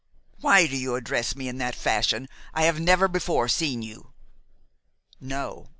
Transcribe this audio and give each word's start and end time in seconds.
"Why 0.39 0.65
do 0.65 0.75
you 0.75 0.95
address 0.95 1.35
me 1.35 1.47
in 1.47 1.59
that 1.59 1.75
fashion? 1.75 2.27
I 2.55 2.63
have 2.63 2.79
never 2.79 3.07
before 3.07 3.47
seen 3.47 3.83
you." 3.83 4.13
"No. 5.19 5.67